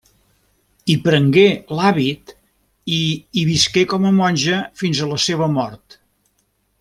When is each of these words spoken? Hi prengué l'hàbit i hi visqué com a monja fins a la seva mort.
Hi 0.91 0.95
prengué 1.07 1.43
l'hàbit 1.79 2.33
i 2.95 3.03
hi 3.41 3.45
visqué 3.53 3.87
com 3.95 4.09
a 4.11 4.17
monja 4.21 4.57
fins 4.83 5.03
a 5.07 5.11
la 5.15 5.21
seva 5.31 5.55
mort. 5.59 6.01